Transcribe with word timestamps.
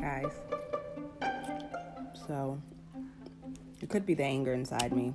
guys. 0.00 0.32
So 2.26 2.60
it 3.80 3.88
could 3.88 4.06
be 4.06 4.14
the 4.14 4.24
anger 4.24 4.54
inside 4.54 4.92
me, 4.92 5.14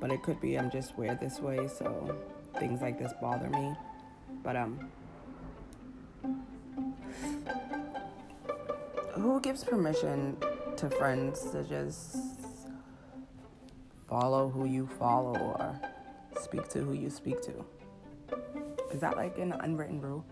but 0.00 0.10
it 0.10 0.22
could 0.22 0.40
be 0.40 0.58
I'm 0.58 0.70
just 0.70 0.96
weird 0.96 1.20
this 1.20 1.40
way, 1.40 1.68
so 1.68 2.16
things 2.58 2.80
like 2.80 2.98
this 2.98 3.12
bother 3.20 3.48
me. 3.50 3.74
But 4.42 4.56
um 4.56 4.88
who 9.14 9.40
gives 9.40 9.64
permission 9.64 10.36
to 10.76 10.90
friends 10.90 11.50
to 11.52 11.62
just 11.64 12.16
follow 14.08 14.48
who 14.48 14.64
you 14.66 14.88
follow 14.98 15.34
or 15.34 15.80
speak 16.40 16.68
to 16.68 16.80
who 16.80 16.92
you 16.92 17.10
speak 17.10 17.40
to? 17.42 17.64
Is 18.92 19.00
that 19.00 19.16
like 19.16 19.38
an 19.38 19.52
unwritten 19.52 20.00
rule? 20.00 20.24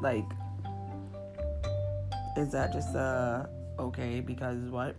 Like, 0.00 0.24
is 2.36 2.52
that 2.52 2.72
just 2.72 2.94
uh 2.94 3.46
okay 3.78 4.20
because 4.20 4.70
what? 4.70 4.96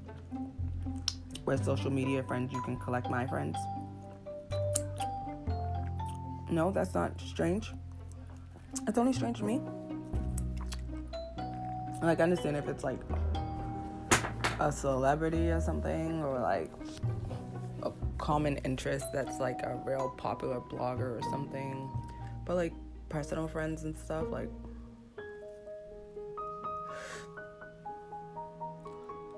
With 1.46 1.64
social 1.66 1.90
media 1.90 2.24
friends, 2.24 2.54
you 2.54 2.62
can 2.62 2.78
collect 2.78 3.10
my 3.10 3.26
friends. 3.26 3.58
No, 6.52 6.70
that's 6.70 6.94
not 6.94 7.20
strange. 7.22 7.72
It's 8.88 8.98
only 8.98 9.14
strange 9.14 9.40
to 9.40 9.46
me. 9.46 9.62
Like, 12.04 12.20
I 12.20 12.24
understand 12.24 12.58
if 12.58 12.68
it's 12.68 12.84
like 12.84 13.00
a 14.60 14.72
celebrity 14.72 15.50
or 15.50 15.62
something, 15.62 16.24
or 16.24 16.40
like 16.40 16.72
a 17.84 17.92
common 18.18 18.58
interest 18.58 19.06
that's 19.14 19.40
like 19.40 19.62
a 19.64 19.82
real 19.86 20.10
popular 20.18 20.60
blogger 20.60 21.18
or 21.18 21.22
something. 21.32 21.90
But 22.46 22.56
like 22.56 22.74
personal 23.10 23.48
friends 23.48 23.84
and 23.84 23.98
stuff, 23.98 24.26
like 24.30 24.50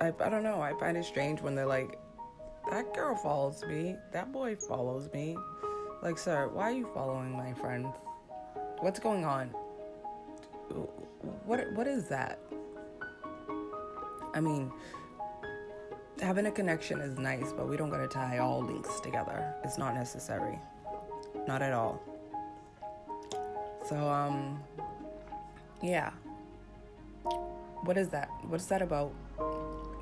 I, 0.03 0.11
I 0.19 0.29
don't 0.29 0.43
know. 0.43 0.61
I 0.61 0.73
find 0.79 0.97
it 0.97 1.05
strange 1.05 1.41
when 1.41 1.55
they're 1.55 1.65
like, 1.65 1.97
that 2.69 2.93
girl 2.93 3.15
follows 3.15 3.63
me, 3.63 3.95
that 4.11 4.31
boy 4.31 4.55
follows 4.55 5.09
me. 5.13 5.37
Like, 6.01 6.17
sir, 6.17 6.49
why 6.51 6.63
are 6.63 6.73
you 6.73 6.89
following 6.93 7.31
my 7.31 7.53
friend? 7.53 7.87
What's 8.79 8.99
going 8.99 9.23
on? 9.23 9.47
What 11.45 11.71
what 11.73 11.87
is 11.87 12.09
that? 12.09 12.39
I 14.33 14.41
mean, 14.41 14.71
having 16.21 16.47
a 16.47 16.51
connection 16.51 16.99
is 16.99 17.17
nice, 17.17 17.53
but 17.53 17.69
we 17.69 17.77
don't 17.77 17.89
gotta 17.89 18.07
tie 18.07 18.39
all 18.39 18.61
links 18.61 18.99
together. 18.99 19.53
It's 19.63 19.77
not 19.77 19.93
necessary. 19.93 20.59
Not 21.47 21.61
at 21.61 21.71
all. 21.71 22.01
So 23.87 23.95
um 23.95 24.61
yeah. 25.81 26.11
What 27.83 27.97
is 27.97 28.09
that? 28.09 28.29
What's 28.47 28.65
that 28.65 28.81
about? 28.81 29.13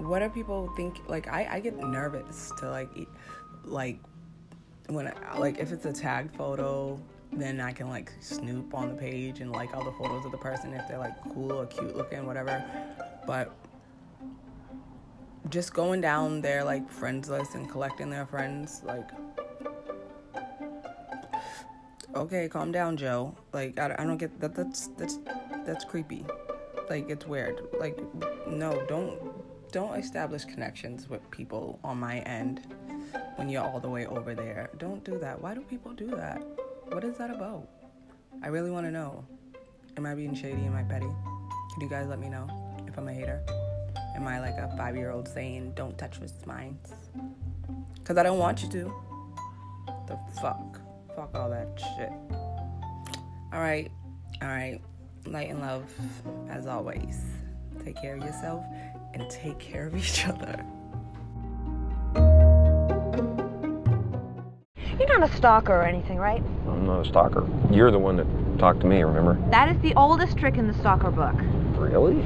What 0.07 0.19
do 0.19 0.29
people 0.29 0.71
think 0.75 1.01
like 1.07 1.27
I, 1.27 1.47
I 1.51 1.59
get 1.59 1.77
nervous 1.77 2.51
to 2.59 2.69
like 2.69 2.89
like 3.63 3.99
when 4.87 5.07
I, 5.07 5.37
like 5.37 5.59
if 5.59 5.71
it's 5.71 5.85
a 5.85 5.93
tagged 5.93 6.35
photo 6.35 6.99
then 7.33 7.61
I 7.61 7.71
can 7.71 7.89
like 7.89 8.11
snoop 8.19 8.73
on 8.73 8.89
the 8.89 8.95
page 8.95 9.39
and 9.39 9.51
like 9.51 9.73
all 9.73 9.83
the 9.83 9.91
photos 9.93 10.25
of 10.25 10.31
the 10.31 10.37
person 10.37 10.73
if 10.73 10.87
they're 10.87 10.97
like 10.97 11.15
cool 11.33 11.53
or 11.53 11.65
cute 11.65 11.95
looking, 11.95 12.25
whatever. 12.25 12.63
But 13.25 13.53
just 15.49 15.73
going 15.73 16.01
down 16.01 16.41
their 16.41 16.63
like 16.63 16.89
friends 16.89 17.29
list 17.29 17.55
and 17.55 17.69
collecting 17.69 18.09
their 18.09 18.25
friends, 18.25 18.81
like, 18.83 19.09
okay, 22.15 22.49
calm 22.49 22.71
down, 22.71 22.97
Joe. 22.97 23.35
Like, 23.53 23.79
I, 23.79 23.95
I 23.97 24.05
don't 24.05 24.17
get 24.17 24.39
that. 24.41 24.53
That's 24.53 24.87
that's 24.97 25.19
that's 25.65 25.85
creepy. 25.85 26.25
Like, 26.89 27.09
it's 27.09 27.25
weird. 27.25 27.61
Like, 27.79 27.97
no, 28.47 28.85
don't 28.87 29.17
don't 29.71 29.95
establish 29.95 30.43
connections 30.43 31.09
with 31.09 31.29
people 31.31 31.79
on 31.83 31.97
my 31.97 32.19
end 32.19 32.61
when 33.37 33.47
you're 33.47 33.63
all 33.63 33.79
the 33.79 33.89
way 33.89 34.05
over 34.05 34.35
there. 34.35 34.69
Don't 34.77 35.03
do 35.03 35.17
that. 35.19 35.41
Why 35.41 35.53
do 35.53 35.61
people 35.61 35.93
do 35.93 36.07
that? 36.07 36.41
What 36.89 37.03
is 37.05 37.17
that 37.17 37.31
about? 37.31 37.67
I 38.43 38.47
really 38.47 38.69
want 38.69 38.85
to 38.85 38.91
know. 38.91 39.25
Am 39.95 40.05
I 40.05 40.13
being 40.13 40.35
shady? 40.35 40.65
Am 40.65 40.75
I 40.75 40.83
petty? 40.83 41.05
Can 41.05 41.81
you 41.81 41.89
guys 41.89 42.07
let 42.07 42.19
me 42.19 42.27
know 42.27 42.47
if 42.85 42.97
I'm 42.97 43.07
a 43.07 43.13
hater? 43.13 43.41
Am 44.15 44.27
I 44.27 44.41
like 44.41 44.55
a 44.55 44.73
five 44.77 44.95
year 44.95 45.11
old 45.11 45.27
saying, 45.27 45.71
don't 45.75 45.97
touch 45.97 46.19
with 46.19 46.45
minds? 46.45 46.91
Because 47.95 48.17
I 48.17 48.23
don't 48.23 48.39
want 48.39 48.61
you 48.61 48.69
to. 48.69 48.93
The 50.07 50.19
fuck? 50.41 50.79
Fuck 51.15 51.33
all 51.33 51.49
that 51.49 51.79
shit. 51.97 52.11
Alright, 53.53 53.91
alright. 54.41 54.81
Light 55.25 55.49
and 55.49 55.61
love, 55.61 55.85
as 56.49 56.67
always. 56.67 57.21
Take 57.83 57.95
care 58.01 58.15
of 58.15 58.23
yourself 58.23 58.63
and 59.13 59.29
take 59.29 59.59
care 59.59 59.87
of 59.87 59.95
each 60.01 60.27
other. 60.27 60.63
You're 64.99 65.19
not 65.19 65.29
a 65.29 65.35
stalker 65.35 65.73
or 65.73 65.83
anything, 65.83 66.17
right? 66.17 66.43
I'm 66.67 66.85
not 66.85 67.05
a 67.05 67.09
stalker. 67.09 67.47
You're 67.71 67.91
the 67.91 67.99
one 67.99 68.17
that 68.17 68.27
talked 68.59 68.81
to 68.81 68.87
me, 68.87 69.01
remember? 69.03 69.37
That 69.49 69.69
is 69.75 69.81
the 69.81 69.95
oldest 69.95 70.37
trick 70.37 70.57
in 70.57 70.67
the 70.67 70.73
stalker 70.75 71.09
book. 71.09 71.35
Really? 71.75 72.21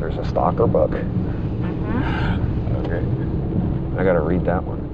There's 0.00 0.16
a 0.16 0.24
stalker 0.24 0.66
book? 0.66 0.90
Mm-hmm. 0.92 2.76
Okay. 2.86 4.00
I 4.00 4.04
gotta 4.04 4.20
read 4.20 4.44
that 4.46 4.62
one. 4.62 4.85